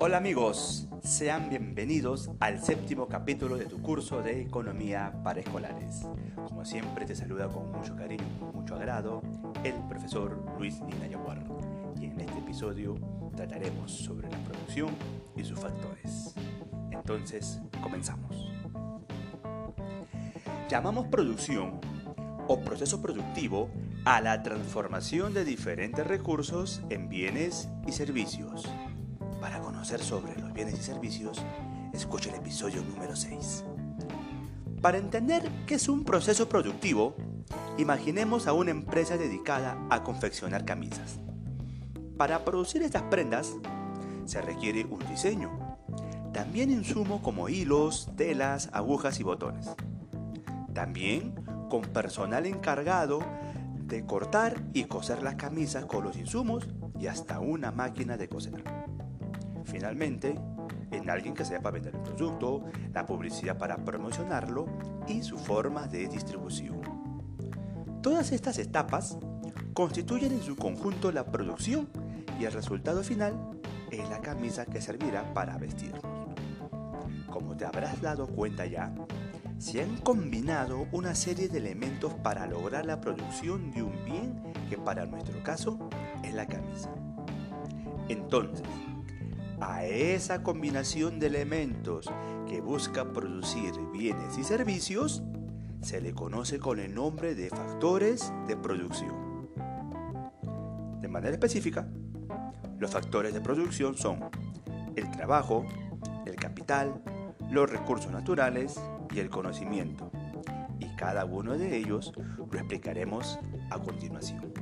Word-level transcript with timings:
Hola 0.00 0.18
amigos, 0.18 0.86
sean 1.02 1.50
bienvenidos 1.50 2.30
al 2.38 2.62
séptimo 2.62 3.08
capítulo 3.08 3.56
de 3.56 3.64
tu 3.64 3.82
curso 3.82 4.22
de 4.22 4.42
Economía 4.42 5.12
para 5.24 5.40
Escolares. 5.40 6.06
Como 6.46 6.64
siempre 6.64 7.04
te 7.04 7.16
saluda 7.16 7.48
con 7.48 7.72
mucho 7.72 7.96
cariño 7.96 8.24
y 8.40 8.56
mucho 8.56 8.76
agrado 8.76 9.22
el 9.64 9.74
profesor 9.88 10.40
Luis 10.56 10.80
Ninayaguar. 10.82 11.44
Y 12.00 12.04
en 12.04 12.20
este 12.20 12.38
episodio 12.38 12.94
trataremos 13.34 13.90
sobre 13.90 14.30
la 14.30 14.38
producción 14.44 14.90
y 15.36 15.42
sus 15.42 15.58
factores. 15.58 16.32
Entonces, 16.92 17.60
comenzamos. 17.82 18.52
Llamamos 20.68 21.08
producción 21.08 21.80
o 22.46 22.60
proceso 22.60 23.02
productivo 23.02 23.68
a 24.04 24.20
la 24.20 24.44
transformación 24.44 25.34
de 25.34 25.44
diferentes 25.44 26.06
recursos 26.06 26.82
en 26.88 27.08
bienes 27.08 27.68
y 27.84 27.90
servicios. 27.90 28.64
Sobre 29.84 30.38
los 30.38 30.52
bienes 30.52 30.74
y 30.74 30.82
servicios, 30.82 31.40
escuche 31.94 32.28
el 32.30 32.36
episodio 32.36 32.82
número 32.82 33.16
6. 33.16 33.64
Para 34.82 34.98
entender 34.98 35.50
qué 35.66 35.76
es 35.76 35.88
un 35.88 36.04
proceso 36.04 36.48
productivo, 36.48 37.14
imaginemos 37.78 38.46
a 38.46 38.52
una 38.52 38.70
empresa 38.70 39.16
dedicada 39.16 39.78
a 39.88 40.02
confeccionar 40.02 40.64
camisas. 40.64 41.20
Para 42.18 42.44
producir 42.44 42.82
estas 42.82 43.04
prendas 43.04 43.54
se 44.26 44.42
requiere 44.42 44.84
un 44.84 44.98
diseño, 45.08 45.78
también 46.34 46.70
insumo 46.70 47.22
como 47.22 47.48
hilos, 47.48 48.10
telas, 48.16 48.68
agujas 48.72 49.20
y 49.20 49.22
botones. 49.22 49.70
También 50.74 51.34
con 51.70 51.82
personal 51.82 52.46
encargado 52.46 53.20
de 53.86 54.04
cortar 54.04 54.60
y 54.74 54.84
coser 54.84 55.22
las 55.22 55.36
camisas 55.36 55.86
con 55.86 56.04
los 56.04 56.16
insumos 56.16 56.66
y 57.00 57.06
hasta 57.06 57.40
una 57.40 57.70
máquina 57.70 58.16
de 58.16 58.28
coser. 58.28 58.62
Finalmente, 59.68 60.34
en 60.90 61.10
alguien 61.10 61.34
que 61.34 61.44
sepa 61.44 61.70
vender 61.70 61.94
el 61.94 62.00
producto, 62.00 62.64
la 62.94 63.04
publicidad 63.04 63.58
para 63.58 63.76
promocionarlo 63.76 64.66
y 65.06 65.22
su 65.22 65.36
forma 65.38 65.86
de 65.86 66.08
distribución. 66.08 66.80
Todas 68.02 68.32
estas 68.32 68.58
etapas 68.58 69.18
constituyen 69.74 70.32
en 70.32 70.42
su 70.42 70.56
conjunto 70.56 71.12
la 71.12 71.26
producción 71.26 71.88
y 72.40 72.46
el 72.46 72.52
resultado 72.52 73.02
final 73.02 73.60
es 73.90 74.08
la 74.08 74.20
camisa 74.20 74.64
que 74.64 74.80
servirá 74.80 75.34
para 75.34 75.58
vestirnos. 75.58 76.02
Como 77.30 77.54
te 77.56 77.66
habrás 77.66 78.00
dado 78.00 78.26
cuenta 78.26 78.64
ya, 78.64 78.94
se 79.58 79.82
han 79.82 79.98
combinado 79.98 80.86
una 80.92 81.14
serie 81.14 81.48
de 81.48 81.58
elementos 81.58 82.14
para 82.14 82.46
lograr 82.46 82.86
la 82.86 83.00
producción 83.00 83.70
de 83.72 83.82
un 83.82 84.04
bien 84.06 84.42
que 84.70 84.78
para 84.78 85.04
nuestro 85.04 85.42
caso 85.42 85.78
es 86.22 86.32
la 86.32 86.46
camisa. 86.46 86.90
Entonces, 88.08 88.66
a 89.60 89.84
esa 89.84 90.42
combinación 90.42 91.18
de 91.18 91.26
elementos 91.26 92.10
que 92.48 92.60
busca 92.60 93.12
producir 93.12 93.72
bienes 93.92 94.38
y 94.38 94.44
servicios 94.44 95.22
se 95.80 96.00
le 96.00 96.12
conoce 96.12 96.58
con 96.58 96.78
el 96.80 96.94
nombre 96.94 97.34
de 97.34 97.50
factores 97.50 98.32
de 98.46 98.56
producción. 98.56 99.48
De 101.00 101.08
manera 101.08 101.32
específica, 101.32 101.88
los 102.78 102.90
factores 102.90 103.34
de 103.34 103.40
producción 103.40 103.96
son 103.96 104.28
el 104.96 105.10
trabajo, 105.10 105.64
el 106.26 106.36
capital, 106.36 107.02
los 107.50 107.70
recursos 107.70 108.10
naturales 108.10 108.80
y 109.14 109.20
el 109.20 109.30
conocimiento. 109.30 110.10
Y 110.80 110.86
cada 110.96 111.24
uno 111.24 111.56
de 111.56 111.76
ellos 111.76 112.12
lo 112.16 112.58
explicaremos 112.58 113.38
a 113.70 113.78
continuación. 113.78 114.52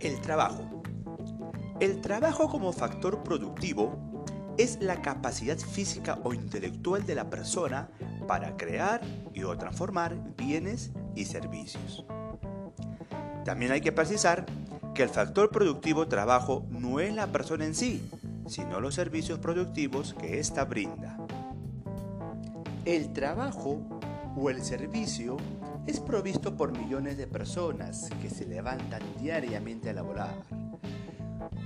El 0.00 0.20
trabajo. 0.20 0.83
El 1.84 2.00
trabajo 2.00 2.48
como 2.48 2.72
factor 2.72 3.22
productivo 3.22 3.94
es 4.56 4.78
la 4.80 5.02
capacidad 5.02 5.58
física 5.58 6.18
o 6.24 6.32
intelectual 6.32 7.04
de 7.04 7.14
la 7.14 7.28
persona 7.28 7.90
para 8.26 8.56
crear 8.56 9.02
y 9.34 9.42
o 9.42 9.54
transformar 9.58 10.16
bienes 10.34 10.92
y 11.14 11.26
servicios. 11.26 12.06
También 13.44 13.70
hay 13.70 13.82
que 13.82 13.92
precisar 13.92 14.46
que 14.94 15.02
el 15.02 15.10
factor 15.10 15.50
productivo 15.50 16.08
trabajo 16.08 16.64
no 16.70 17.00
es 17.00 17.14
la 17.14 17.26
persona 17.26 17.66
en 17.66 17.74
sí, 17.74 18.10
sino 18.46 18.80
los 18.80 18.94
servicios 18.94 19.38
productivos 19.38 20.14
que 20.14 20.40
ésta 20.40 20.64
brinda. 20.64 21.18
El 22.86 23.12
trabajo 23.12 23.82
o 24.38 24.48
el 24.48 24.62
servicio 24.62 25.36
es 25.86 26.00
provisto 26.00 26.56
por 26.56 26.72
millones 26.72 27.18
de 27.18 27.26
personas 27.26 28.08
que 28.22 28.30
se 28.30 28.46
levantan 28.46 29.02
diariamente 29.20 29.90
a 29.90 29.92
laborar, 29.92 30.34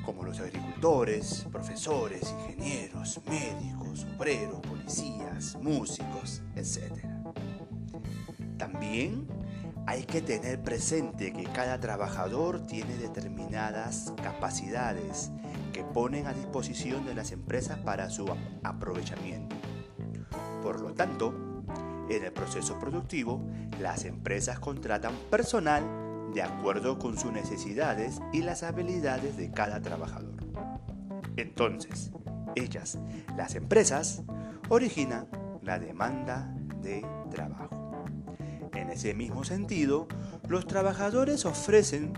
como 0.08 0.22
los 0.22 0.40
agricultores, 0.40 1.46
profesores, 1.52 2.34
ingenieros, 2.40 3.20
médicos, 3.28 4.06
obreros, 4.16 4.60
policías, 4.60 5.58
músicos, 5.60 6.40
etc. 6.56 6.94
También 8.56 9.28
hay 9.86 10.04
que 10.04 10.22
tener 10.22 10.62
presente 10.62 11.34
que 11.34 11.44
cada 11.44 11.78
trabajador 11.78 12.66
tiene 12.66 12.96
determinadas 12.96 14.14
capacidades 14.22 15.30
que 15.74 15.84
ponen 15.84 16.26
a 16.26 16.32
disposición 16.32 17.04
de 17.04 17.14
las 17.14 17.30
empresas 17.30 17.78
para 17.80 18.08
su 18.08 18.24
aprovechamiento. 18.62 19.56
Por 20.62 20.80
lo 20.80 20.94
tanto, 20.94 21.34
en 22.08 22.24
el 22.24 22.32
proceso 22.32 22.78
productivo, 22.78 23.42
las 23.78 24.06
empresas 24.06 24.58
contratan 24.58 25.14
personal 25.30 26.07
de 26.34 26.42
acuerdo 26.42 26.98
con 26.98 27.18
sus 27.18 27.32
necesidades 27.32 28.20
y 28.32 28.42
las 28.42 28.62
habilidades 28.62 29.36
de 29.36 29.50
cada 29.50 29.80
trabajador. 29.80 30.36
Entonces, 31.36 32.10
ellas, 32.54 32.98
las 33.36 33.54
empresas, 33.54 34.22
originan 34.68 35.28
la 35.62 35.78
demanda 35.78 36.54
de 36.82 37.04
trabajo. 37.30 38.04
En 38.74 38.90
ese 38.90 39.14
mismo 39.14 39.44
sentido, 39.44 40.08
los 40.48 40.66
trabajadores 40.66 41.44
ofrecen 41.44 42.12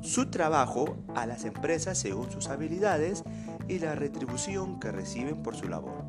su 0.00 0.30
trabajo 0.30 0.96
a 1.14 1.26
las 1.26 1.44
empresas 1.44 1.98
según 1.98 2.30
sus 2.30 2.48
habilidades 2.48 3.24
y 3.68 3.78
la 3.78 3.94
retribución 3.94 4.78
que 4.78 4.92
reciben 4.92 5.42
por 5.42 5.56
su 5.56 5.68
labor. 5.68 6.04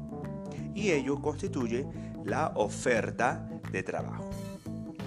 Y 0.73 0.91
ello 0.91 1.22
constituye 1.22 1.87
la 2.25 2.51
oferta 2.55 3.47
de 3.72 3.83
trabajo. 3.83 4.29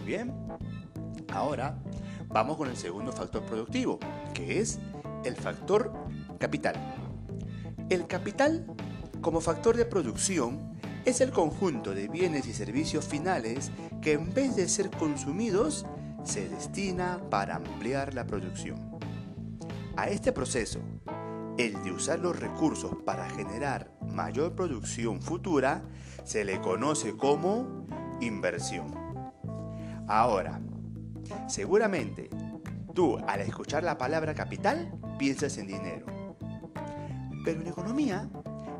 Bien, 0.06 0.32
ahora 1.32 1.78
vamos 2.28 2.56
con 2.56 2.68
el 2.68 2.76
segundo 2.76 3.12
factor 3.12 3.42
productivo, 3.42 3.98
que 4.34 4.60
es 4.60 4.78
el 5.24 5.36
factor 5.36 5.92
capital. 6.38 6.76
El 7.90 8.06
capital, 8.06 8.66
como 9.20 9.40
factor 9.40 9.76
de 9.76 9.84
producción, 9.84 10.78
es 11.04 11.20
el 11.20 11.30
conjunto 11.30 11.94
de 11.94 12.08
bienes 12.08 12.46
y 12.46 12.52
servicios 12.52 13.06
finales 13.06 13.70
que 14.02 14.12
en 14.12 14.32
vez 14.32 14.56
de 14.56 14.68
ser 14.68 14.90
consumidos, 14.90 15.86
se 16.24 16.48
destina 16.48 17.20
para 17.30 17.56
ampliar 17.56 18.12
la 18.14 18.26
producción. 18.26 18.98
A 19.96 20.08
este 20.08 20.32
proceso, 20.32 20.80
el 21.56 21.82
de 21.82 21.92
usar 21.92 22.18
los 22.18 22.38
recursos 22.38 22.94
para 23.04 23.28
generar 23.30 23.90
mayor 24.12 24.54
producción 24.54 25.22
futura, 25.22 25.82
se 26.24 26.44
le 26.44 26.60
conoce 26.60 27.16
como 27.16 27.86
inversión. 28.20 28.94
Ahora, 30.06 30.60
seguramente 31.46 32.30
tú 32.94 33.18
al 33.26 33.40
escuchar 33.40 33.84
la 33.84 33.98
palabra 33.98 34.34
capital 34.34 34.92
piensas 35.18 35.56
en 35.58 35.68
dinero. 35.68 36.06
Pero 37.44 37.60
en 37.60 37.66
economía, 37.66 38.28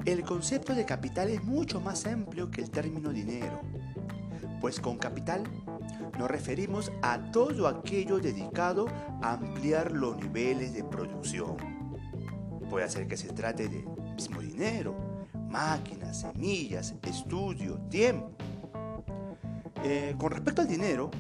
el 0.05 0.23
concepto 0.23 0.75
de 0.75 0.85
capital 0.85 1.29
es 1.29 1.45
mucho 1.45 1.81
más 1.81 2.07
amplio 2.07 2.51
que 2.51 2.61
el 2.61 2.71
término 2.71 3.11
dinero, 3.11 3.61
pues 4.61 4.81
con 4.81 4.99
capital 4.99 5.45
nos 6.19 6.31
referimos 6.31 6.91
a 7.03 7.31
todo 7.31 7.69
aquello 7.69 8.19
dedicado 8.19 8.87
a 9.23 9.35
ampliar 9.35 9.93
los 9.93 10.17
niveles 10.17 10.75
de 10.75 10.83
producción. 10.83 11.57
Puede 12.69 12.89
ser 12.91 13.07
que 13.07 13.17
se 13.17 13.29
trate 13.29 13.69
de 13.69 13.85
mismo 14.17 14.41
dinero, 14.41 14.97
máquinas, 15.49 16.21
semillas, 16.21 16.95
estudio, 17.03 17.77
tiempo. 17.89 18.33
Eh, 19.85 20.17
con 20.19 20.33
respecto 20.33 20.63
al 20.63 20.69
dinero, 20.69 21.11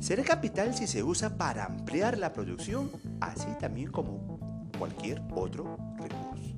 será 0.00 0.22
capital 0.22 0.74
si 0.74 0.86
se 0.86 1.02
usa 1.02 1.36
para 1.36 1.64
ampliar 1.64 2.18
la 2.18 2.32
producción, 2.32 2.90
así 3.20 3.48
también 3.60 3.90
como 3.90 4.38
cualquier 4.78 5.22
otro 5.34 5.76
recurso. 5.96 6.54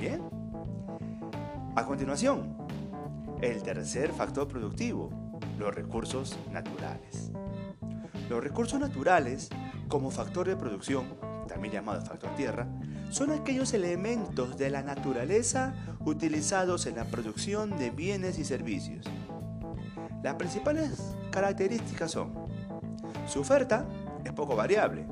Bien. 0.00 0.22
A 1.76 1.84
continuación, 1.84 2.56
el 3.40 3.62
tercer 3.62 4.12
factor 4.12 4.46
productivo, 4.48 5.10
los 5.58 5.74
recursos 5.74 6.38
naturales. 6.52 7.30
Los 8.28 8.42
recursos 8.42 8.80
naturales, 8.80 9.50
como 9.88 10.10
factor 10.10 10.46
de 10.46 10.56
producción, 10.56 11.04
también 11.48 11.74
llamado 11.74 12.00
factor 12.04 12.34
tierra, 12.36 12.66
son 13.10 13.30
aquellos 13.30 13.74
elementos 13.74 14.56
de 14.56 14.70
la 14.70 14.82
naturaleza 14.82 15.74
utilizados 16.00 16.86
en 16.86 16.96
la 16.96 17.04
producción 17.04 17.76
de 17.76 17.90
bienes 17.90 18.38
y 18.38 18.44
servicios. 18.44 19.06
Las 20.24 20.36
principales 20.36 21.14
características 21.30 22.12
son, 22.12 22.32
su 23.28 23.40
oferta 23.40 23.84
es 24.24 24.32
poco 24.32 24.56
variable, 24.56 25.04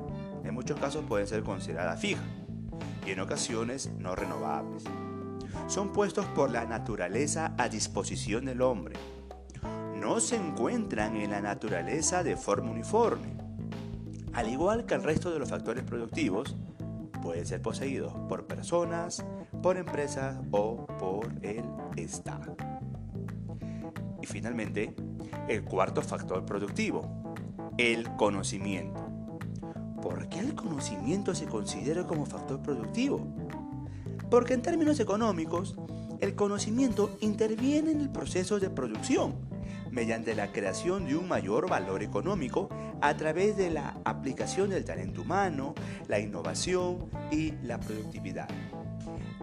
en 0.43 0.55
muchos 0.55 0.79
casos 0.79 1.05
puede 1.07 1.27
ser 1.27 1.43
considerada 1.43 1.95
fija, 1.97 2.23
y 3.05 3.11
en 3.11 3.19
ocasiones 3.19 3.91
no 3.99 4.15
renovables. 4.15 4.85
Son 5.67 5.93
puestos 5.93 6.25
por 6.25 6.49
la 6.49 6.65
naturaleza 6.65 7.53
a 7.59 7.69
disposición 7.69 8.45
del 8.45 8.63
hombre. 8.63 8.95
No 9.95 10.19
se 10.19 10.35
encuentran 10.35 11.15
en 11.15 11.29
la 11.29 11.41
naturaleza 11.41 12.23
de 12.23 12.35
forma 12.35 12.71
uniforme. 12.71 13.37
Al 14.33 14.49
igual 14.49 14.87
que 14.87 14.95
el 14.95 15.03
resto 15.03 15.29
de 15.29 15.37
los 15.37 15.49
factores 15.51 15.83
productivos, 15.83 16.55
pueden 17.21 17.45
ser 17.45 17.61
poseídos 17.61 18.15
por 18.27 18.47
personas, 18.47 19.23
por 19.61 19.77
empresas 19.77 20.39
o 20.49 20.87
por 20.97 21.31
el 21.43 21.65
Estado. 21.97 22.57
Y 24.23 24.25
finalmente, 24.25 24.95
el 25.49 25.65
cuarto 25.65 26.01
factor 26.01 26.45
productivo, 26.45 27.35
el 27.77 28.15
conocimiento. 28.15 29.05
¿Por 30.01 30.29
qué 30.29 30.39
el 30.39 30.55
conocimiento 30.55 31.35
se 31.35 31.45
considera 31.45 32.07
como 32.07 32.25
factor 32.25 32.61
productivo? 32.61 33.27
Porque 34.31 34.53
en 34.53 34.61
términos 34.61 35.01
económicos, 35.01 35.75
el 36.21 36.35
conocimiento 36.35 37.17
interviene 37.19 37.91
en 37.91 37.99
el 37.99 38.09
proceso 38.09 38.61
de 38.61 38.69
producción 38.69 39.35
mediante 39.91 40.35
la 40.35 40.53
creación 40.53 41.05
de 41.05 41.17
un 41.17 41.27
mayor 41.27 41.69
valor 41.69 42.01
económico 42.01 42.69
a 43.01 43.17
través 43.17 43.57
de 43.57 43.71
la 43.71 43.97
aplicación 44.05 44.69
del 44.69 44.85
talento 44.85 45.23
humano, 45.23 45.75
la 46.07 46.19
innovación 46.19 47.09
y 47.29 47.51
la 47.61 47.77
productividad. 47.77 48.47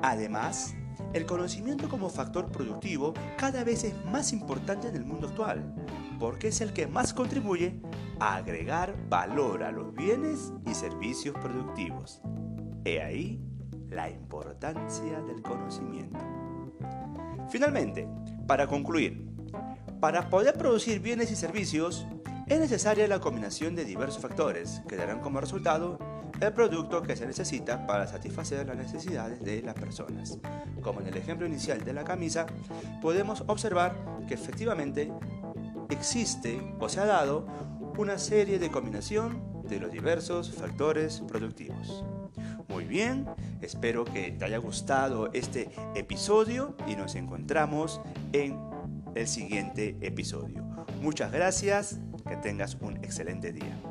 Además, 0.00 0.74
el 1.12 1.26
conocimiento 1.26 1.88
como 1.88 2.08
factor 2.08 2.50
productivo 2.52 3.14
cada 3.36 3.64
vez 3.64 3.84
es 3.84 3.94
más 4.06 4.32
importante 4.32 4.88
en 4.88 4.96
el 4.96 5.04
mundo 5.04 5.28
actual, 5.28 5.74
porque 6.18 6.48
es 6.48 6.60
el 6.60 6.72
que 6.72 6.86
más 6.86 7.12
contribuye 7.12 7.80
a 8.20 8.36
agregar 8.36 8.94
valor 9.08 9.64
a 9.64 9.72
los 9.72 9.92
bienes 9.94 10.52
y 10.66 10.74
servicios 10.74 11.34
productivos. 11.38 12.20
He 12.84 13.02
ahí 13.02 13.40
la 13.88 14.08
importancia 14.08 15.20
del 15.22 15.42
conocimiento. 15.42 16.18
Finalmente, 17.48 18.08
para 18.46 18.68
concluir, 18.68 19.26
para 20.00 20.30
poder 20.30 20.54
producir 20.54 21.00
bienes 21.00 21.32
y 21.32 21.36
servicios, 21.36 22.06
es 22.46 22.58
necesaria 22.58 23.08
la 23.08 23.20
combinación 23.20 23.74
de 23.74 23.84
diversos 23.84 24.22
factores 24.22 24.82
que 24.88 24.96
darán 24.96 25.20
como 25.20 25.40
resultado 25.40 25.98
el 26.40 26.52
producto 26.52 27.02
que 27.02 27.16
se 27.16 27.26
necesita 27.26 27.86
para 27.86 28.06
satisfacer 28.06 28.66
las 28.66 28.76
necesidades 28.76 29.40
de 29.42 29.62
las 29.62 29.74
personas. 29.74 30.38
Como 30.80 31.00
en 31.00 31.08
el 31.08 31.16
ejemplo 31.16 31.46
inicial 31.46 31.84
de 31.84 31.92
la 31.92 32.04
camisa, 32.04 32.46
podemos 33.02 33.44
observar 33.46 33.94
que 34.26 34.34
efectivamente 34.34 35.12
existe 35.90 36.60
o 36.78 36.88
se 36.88 37.00
ha 37.00 37.06
dado 37.06 37.46
una 37.98 38.18
serie 38.18 38.58
de 38.58 38.70
combinación 38.70 39.42
de 39.68 39.78
los 39.80 39.92
diversos 39.92 40.50
factores 40.52 41.20
productivos. 41.28 42.04
Muy 42.68 42.84
bien, 42.84 43.26
espero 43.60 44.04
que 44.04 44.32
te 44.32 44.44
haya 44.44 44.58
gustado 44.58 45.30
este 45.32 45.70
episodio 45.94 46.76
y 46.86 46.96
nos 46.96 47.14
encontramos 47.16 48.00
en 48.32 48.58
el 49.14 49.26
siguiente 49.26 49.96
episodio. 50.00 50.64
Muchas 51.02 51.32
gracias, 51.32 51.98
que 52.26 52.36
tengas 52.36 52.76
un 52.80 52.96
excelente 52.98 53.52
día. 53.52 53.89